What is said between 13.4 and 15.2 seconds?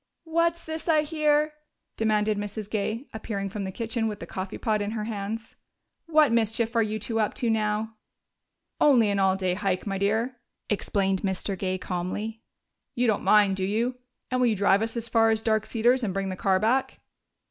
do you? And will you drive us as